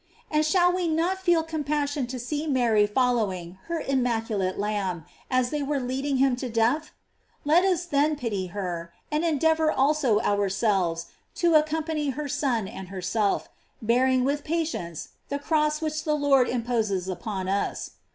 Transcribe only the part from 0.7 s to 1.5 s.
we not feel